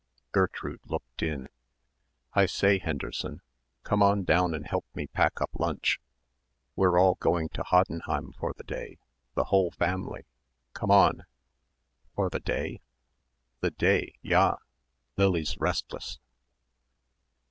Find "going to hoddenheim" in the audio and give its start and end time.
7.19-8.31